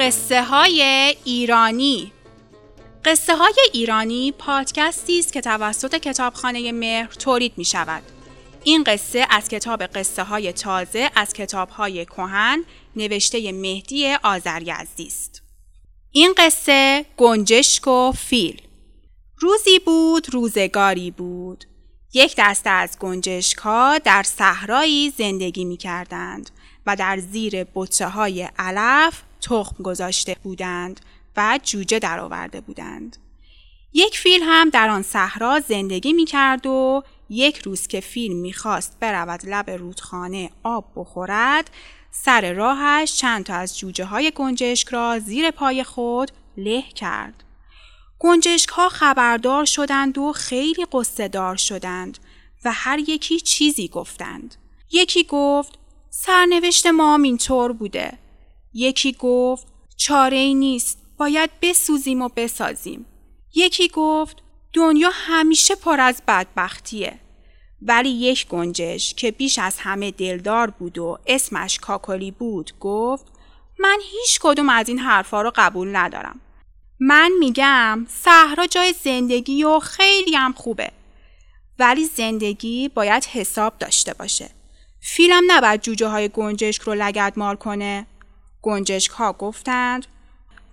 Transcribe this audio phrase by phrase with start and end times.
[0.00, 0.82] قصه های
[1.24, 2.12] ایرانی
[3.04, 8.02] قصه های ایرانی پادکستی است که توسط کتابخانه مهر تولید می شود.
[8.64, 12.64] این قصه از کتاب قصه های تازه از کتاب های کهن
[12.96, 15.42] نوشته مهدی آذریزدی است.
[16.10, 18.62] این قصه گنجشک و فیل
[19.38, 21.64] روزی بود روزگاری بود
[22.14, 26.50] یک دسته از گنجشک ها در صحرایی زندگی می کردند
[26.86, 31.00] و در زیر بچه های علف تخم گذاشته بودند
[31.36, 33.16] و جوجه درآورده بودند.
[33.92, 38.96] یک فیل هم در آن صحرا زندگی می کرد و یک روز که فیل می‌خواست
[39.00, 41.70] برود لب رودخانه آب بخورد
[42.10, 47.44] سر راهش چند تا از جوجه های گنجشک را زیر پای خود له کرد.
[48.18, 52.18] گنجشک ها خبردار شدند و خیلی قصه دار شدند
[52.64, 54.54] و هر یکی چیزی گفتند.
[54.92, 55.78] یکی گفت
[56.10, 58.18] سرنوشت ما اینطور بوده.
[58.72, 59.66] یکی گفت
[59.96, 63.06] چاره ای نیست باید بسوزیم و بسازیم.
[63.54, 64.36] یکی گفت
[64.72, 67.20] دنیا همیشه پر از بدبختیه.
[67.82, 73.26] ولی یک گنجش که بیش از همه دلدار بود و اسمش کاکلی بود گفت
[73.78, 76.40] من هیچ کدوم از این حرفا رو قبول ندارم.
[77.00, 80.90] من میگم صحرا جای زندگی و خیلی هم خوبه.
[81.78, 84.59] ولی زندگی باید حساب داشته باشه.
[85.00, 88.06] فیلم نباید جوجه های گنجشک رو لگد مار کنه.
[88.62, 90.06] گنجشک ها گفتند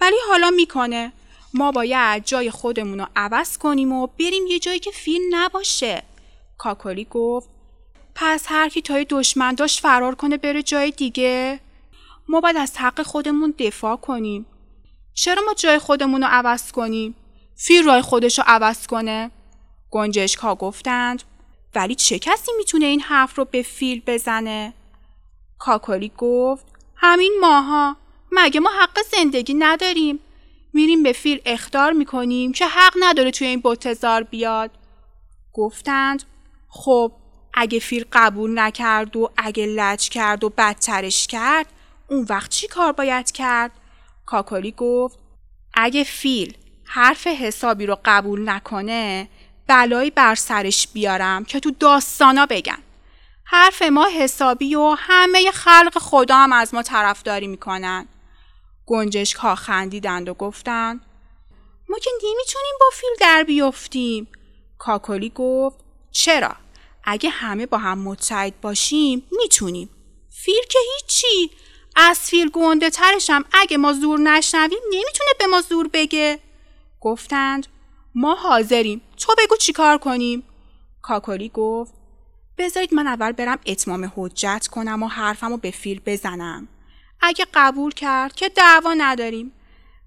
[0.00, 1.12] ولی حالا می‌کنه.
[1.54, 6.02] ما باید جای خودمون رو عوض کنیم و بریم یه جایی که فیل نباشه.
[6.58, 7.48] کاکلی گفت
[8.14, 11.60] پس هر کی تای دشمن داشت فرار کنه بره جای دیگه
[12.28, 14.46] ما باید از حق خودمون دفاع کنیم
[15.14, 17.14] چرا ما جای خودمون رو عوض کنیم
[17.56, 19.30] فیل رای خودش رو عوض کنه
[19.90, 21.22] گنجشک ها گفتند
[21.74, 24.72] ولی چه کسی می‌تونه این حرف رو به فیل بزنه؟
[25.58, 27.96] کاکلی گفت همین ماها.
[28.32, 30.20] مگه ما حق زندگی نداریم؟
[30.72, 34.70] میریم به فیل اختار می‌کنیم که حق نداره توی این بوتزار بیاد.
[35.52, 36.22] گفتند
[36.68, 37.12] خب
[37.54, 41.66] اگه فیل قبول نکرد و اگه لج کرد و بدترش کرد
[42.08, 43.70] اون وقت چی کار باید کرد؟
[44.26, 45.18] کاکالی گفت
[45.74, 49.28] اگه فیل حرف حسابی رو قبول نکنه
[49.66, 52.78] بلایی بر سرش بیارم که تو داستانا بگن
[53.44, 58.08] حرف ما حسابی و همه خلق خدا هم از ما طرفداری می‌کنن.
[58.86, 61.00] گنجشک ها خندیدند و گفتند
[61.88, 64.28] ما که نمی‌تونیم با فیل در بیفتیم
[64.78, 65.76] کاکلی گفت
[66.10, 66.56] چرا؟
[67.04, 69.90] اگه همه با هم متحد باشیم می‌تونیم.
[70.30, 71.50] فیل که هیچی.
[71.96, 76.38] از فیل گنده ترشم اگه ما زور نشنویم نمی‌تونه به ما زور بگه.
[77.00, 77.66] گفتند
[78.14, 79.00] ما حاضریم.
[79.16, 80.42] تو بگو چیکار کنیم؟
[81.02, 81.94] کاکلی گفت
[82.58, 86.68] بذارید من اول برم اتمام حجت کنم و حرفمو به فیل بزنم.
[87.20, 89.52] اگه قبول کرد که دعوا نداریم.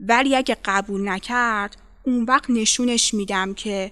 [0.00, 3.90] ولی اگه قبول نکرد اون وقت نشونش میدم که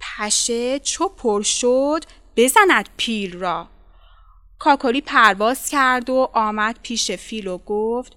[0.00, 2.04] پشه چو پر شد
[2.36, 3.68] بزند پیل را.
[4.58, 8.16] کاکلی پرواز کرد و آمد پیش فیل و گفت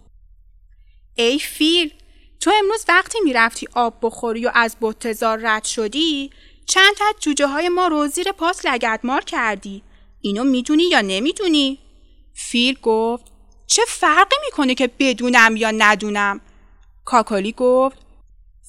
[1.15, 1.93] ای فیل
[2.41, 6.29] تو امروز وقتی می‌رفتی آب بخوری و از بتزار رد شدی
[6.65, 9.83] چند تا جوجه های ما رو زیر پاس لگدمار کردی
[10.21, 11.79] اینو می‌دونی یا نمی‌دونی؟
[12.33, 13.23] فیل گفت
[13.67, 16.41] چه فرقی می‌کنه که بدونم یا ندونم؟
[17.05, 17.97] کاکالی گفت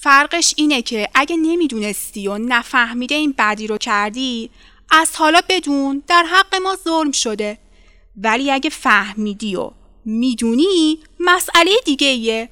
[0.00, 4.50] فرقش اینه که اگه نمی‌دونستی و نفهمیده این بدی رو کردی
[4.91, 7.59] از حالا بدون در حق ما ظلم شده
[8.16, 9.71] ولی اگه فهمیدی و
[10.04, 12.49] می‌دونی مسئله دیگه ایه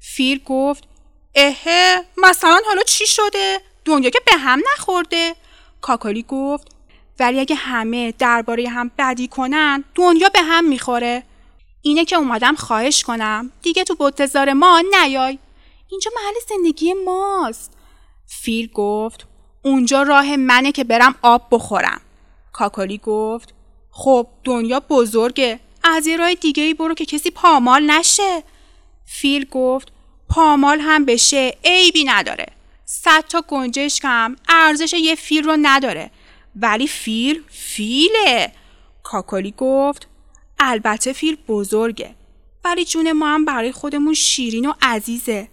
[0.00, 0.84] فیل گفت
[1.34, 5.34] اهه مثلا حالا چی شده؟ دنیا که به هم نخورده.
[5.80, 6.68] کاکالی گفت
[7.20, 11.22] ولی اگه همه درباره هم بدی کنن دنیا به هم می‌خوره.
[11.82, 13.52] اینه که اومدم خواهش کنم.
[13.62, 15.38] دیگه تو بتزار ما نیای.
[15.90, 17.72] اینجا محل زندگی ماست.
[18.26, 19.26] فیل گفت
[19.62, 22.00] اونجا راه منه که برم آب بخورم.
[22.52, 23.54] کاکالی گفت
[23.90, 25.60] خب دنیا بزرگه.
[25.84, 28.42] از یه راه دیگه ای برو که کسی پامال نشه.
[29.10, 29.88] فیل گفت
[30.28, 32.46] پامال هم بشه عیبی نداره.
[32.84, 36.10] صد تا گنجشکم ارزش یه فیل رو نداره.
[36.56, 38.52] ولی فیل فیله.
[39.02, 40.08] کاکالی گفت
[40.58, 42.14] البته فیل بزرگه
[42.64, 45.48] ولی جون ما هم برای خودمون شیرین و عزیزه.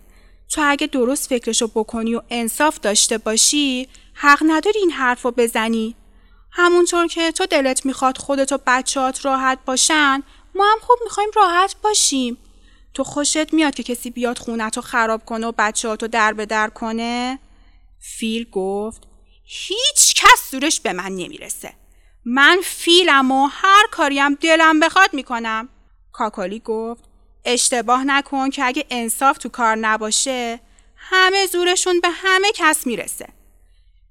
[0.50, 5.96] تو اگه درست فکرشو بکنی و انصاف داشته باشی حق نداری این حرف رو بزنی.
[6.52, 10.24] همونطور که تو دلت می‌خواد خودت و بچهات راحت باشن
[10.56, 12.38] ما هم خوب می‌خوایم راحت باشیم.
[12.96, 16.46] تو خوشت میاد که کسی بیاد خونت رو خراب کنه و بچهات رو در به
[16.46, 17.40] در کنه؟
[18.00, 19.08] فیل گفت
[19.44, 21.74] هیچ کس زورش به من نمی‌رسه.
[22.26, 25.70] من فیلم و هر کاریم دلم بخواد می‌کنم.
[26.12, 27.04] کاکالی گفت
[27.46, 30.60] اشتباه نکن که اگه انصاف تو کار نباشه
[30.96, 33.28] همه زورشون به همه کس می‌رسه.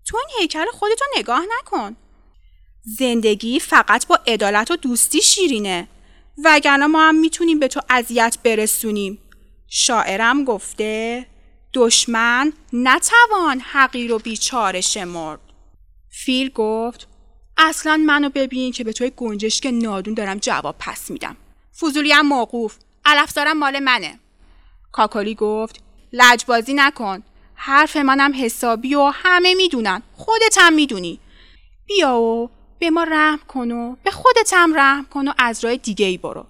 [0.07, 1.97] تو این هیکل خودتو نگاه نکن.
[2.99, 5.89] زندگی فقط با عدالت و دوستی شیرینه.
[6.45, 9.19] وگرنه ما هم می‌تونیم به تو اذیت برسونیم.
[9.69, 11.27] شاعرم گفته
[11.75, 15.41] دشمن نتوان حقیر و بیچاره شمرد.
[16.11, 17.09] فیل گفت
[17.59, 21.37] اصلا منو ببین که به توی گنجشک نادون دارم جواب پس میدم.
[21.81, 22.77] فضولی هم موقوف.
[23.05, 24.19] علفزارم مال منه.
[24.93, 25.81] کاکالی گفت
[26.13, 27.23] لجبازی نکن.
[27.55, 30.03] حرف منم حسابی و همه می‌دونن.
[30.17, 31.21] خودت هم می‌دونی.
[31.87, 32.51] بیا و
[32.85, 36.19] به ما رحم کن و به خودت هم رحم کن و از راه دیگه ای
[36.19, 36.47] برو.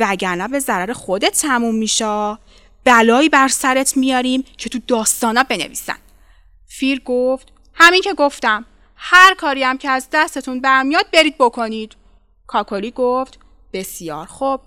[0.00, 2.38] وگرنه به ضرر خودت تموم میشه
[2.84, 5.98] بلایی بر سرت میاریم که تو داستانا بنویسن.
[6.66, 8.64] فیر گفت همین که گفتم.
[8.96, 11.96] هر کاری هم که از دستتون برمیاد برید بکنید.
[12.46, 13.38] کاکالی گفت
[13.72, 14.60] بسیار خوب.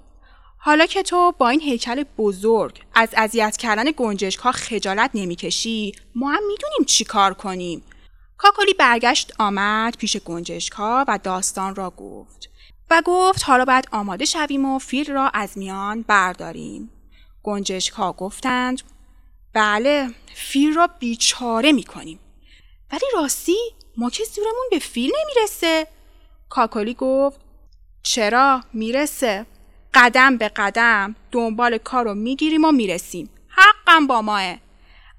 [0.58, 6.32] حالا که تو با این هیکل بزرگ از اذیت کردن گنجشک ها خجالت نمی‌کشی ما
[6.32, 7.84] هم می‌دونیم چی کار کنیم.
[8.38, 12.50] کاکالی برگشت آمد پیش گنجشک ها و داستان را گفت
[12.90, 16.90] و گفت حالا باید آماده شویم و فیل را از میان برداریم.
[17.44, 18.82] گنجشک ها گفتند
[19.54, 22.20] بله فیل را بیچاره می‌کنیم.
[22.92, 23.58] ولی راستی
[23.98, 25.88] ما که زورمون به فیل نمی‌رسه.
[26.50, 27.40] کاکالی گفت
[28.04, 29.46] چرا؟ می‌رسه.
[29.94, 33.30] قدم به قدم دنبال کار رو می‌گیریم و می‌رسیم.
[33.48, 34.58] حقم با ماه.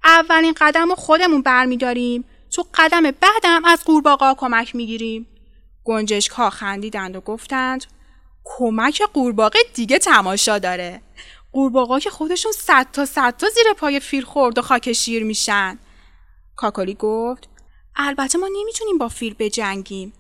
[0.05, 2.25] اولین قدم رو خودمون برمیداریم.
[2.50, 5.27] تو قدم بعدم از قورباغه کمک می‌گیریم.
[5.85, 7.85] گنجشک ها خندیدند و گفتند
[8.45, 11.03] کمک قورباغه دیگه تماشا داره.
[11.53, 15.79] قورباغه که خودشون صد تا صد تا زیر پای فیل خورد و خاک شیر میشن.
[16.56, 17.49] کاکالی گفت
[17.97, 20.12] البته ما نمی‌تونیم با فیل بجنگیم.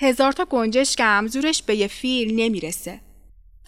[0.00, 3.00] هزار تا گنجشک هم زورش به یه فیل نمی‌رسه.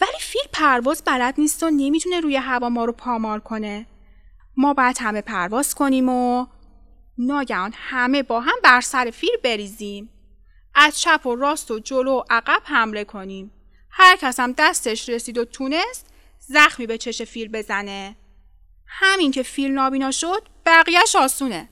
[0.01, 3.85] ولی فیل پرواز بلد نیست و نمی‌تونه روی هوا ما رو پامال کنه.
[4.57, 6.45] ما باید همه پرواز کنیم و
[7.17, 10.09] ناگهان همه با هم بر سر فیل بریزیم.
[10.75, 13.51] از چپ و راست و جلو و عقب حمله کنیم.
[13.89, 16.05] هر کس هم دستش رسید و تونست
[16.39, 18.15] زخمی به چش فیل بزنه.
[18.85, 21.69] همین که فیل نابینا شد بقیهش آسونه.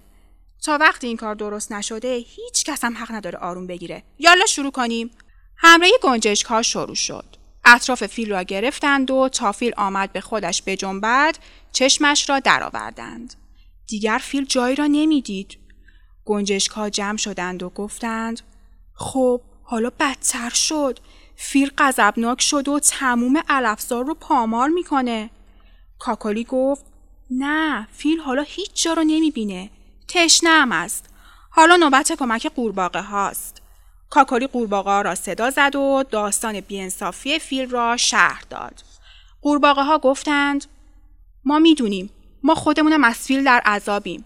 [0.63, 4.03] تا وقتی این کار درست نشده هیچ کس هم حق نداره آروم بگیره.
[4.19, 5.11] یالا شروع کنیم.
[5.55, 7.35] حمله گنجشک ها شروع شد.
[7.65, 11.37] اطراف فیل را گرفتند و تا فیل آمد به خودش بجنبد
[11.71, 13.33] چشمش را درآوردند.
[13.89, 15.57] دیگر فیل جایی را نمی‌دید.
[16.25, 18.41] گنجشک ها جمع شدند و گفتند
[18.93, 20.99] خب حالا بدتر شد.
[21.35, 25.29] فیل غضبناک شد و تموم علفزار رو پامال می‌کنه.
[25.99, 26.85] کاکالی گفت
[27.31, 29.69] نه فیل حالا هیچ جا رو نمی‌بینه.
[30.07, 31.09] تشنه است.
[31.51, 33.61] حالا نوبت کمک قورباغه هاست.
[34.09, 38.83] کاکالی قورباغه را صدا زد و داستان بیانصافی فیل را شهر داد.
[39.41, 40.65] قورباغه ها گفتند
[41.45, 42.09] ما می‌دونیم.
[42.43, 44.25] ما خودمونم از در عذابیم.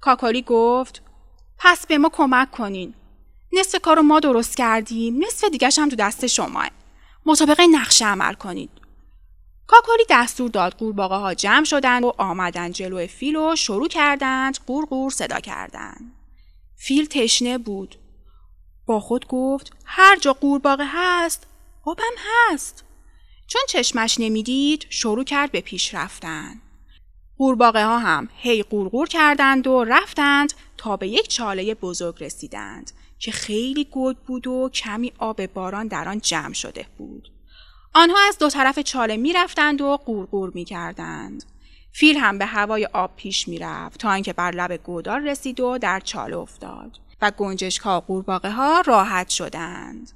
[0.00, 1.02] کاکالی گفت
[1.58, 2.94] پس به ما کمک کنین.
[3.52, 6.70] نصف کار رو ما درست کردیم نصف دیگرش هم تو دست شماه.
[7.26, 8.70] مطابق نقشه عمل کنید.
[9.66, 15.10] کاکالی دستور داد قورباغه ها جمع شدند و آمدن جلو فیل و شروع کردند قور
[15.10, 16.12] صدا کردند
[16.76, 17.96] فیل تشنه بود.
[18.86, 21.46] با خود گفت هر جا قورباغه هست
[21.84, 22.84] آبم هست.
[23.46, 26.60] چون چشمش نمی‌دید شروع کرد به پیش رفتن.
[27.38, 33.32] قورباغه ها هم هی قورقور کردند و رفتند تا به یک چاله بزرگ رسیدند که
[33.32, 37.28] خیلی گود بود و کمی آب باران در آن جمع شده بود.
[37.94, 41.44] آنها از دو طرف چاله می رفتند و قورقور می کردند.
[41.92, 45.78] فیل هم به هوای آب پیش می رفت تا اینکه بر لب گودار رسید و
[45.78, 50.10] در چاله افتاد و گنجشک ها قورباغه ها راحت شدند.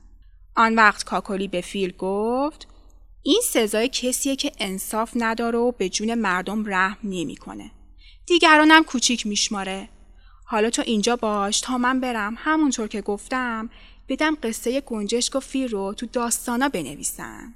[0.57, 2.69] آن وقت کاکلی به فیل گفت
[3.25, 7.71] این سزای کسیه که انصاف نداره و به جون مردم رحم نمی‌کنه.
[8.27, 9.89] دیگرانم کوچیک میشماره.
[10.45, 13.71] حالا تو اینجا باش تا من برم همونطور که گفتم
[14.09, 17.55] بدم قصه گنجشک و فیل رو تو داستانا بنویسم.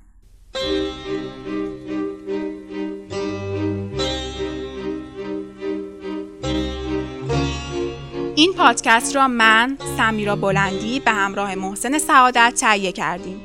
[8.37, 13.41] این پادکست را من سمیرا بلندی به همراه محسن سعادت تهیه کردیم.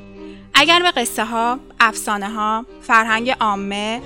[0.54, 4.02] اگر به قصه ها، افسانه ها، فرهنگ عامه،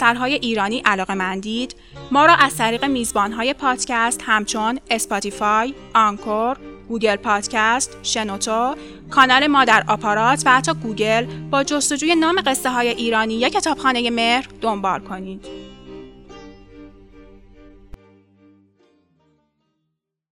[0.00, 1.74] های ایرانی علاقه مندید،
[2.10, 6.56] ما را از طریق میزبان های پادکست همچون Spotify، Anchor،
[6.88, 8.74] گوگل پادکست، شنوتو،
[9.10, 14.10] کانال ما در آپارات و حتی گوگل با جستجوی نام قصه های ایرانی یا کتابخانه
[14.10, 15.69] مهر دنبال کنید.